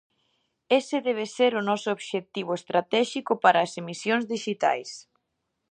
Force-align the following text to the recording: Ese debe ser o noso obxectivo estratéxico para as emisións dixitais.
Ese 0.79 0.97
debe 1.07 1.25
ser 1.37 1.51
o 1.59 1.65
noso 1.69 1.87
obxectivo 1.97 2.51
estratéxico 2.59 3.33
para 3.43 3.59
as 3.65 3.71
emisións 3.81 4.23
dixitais. 4.33 4.91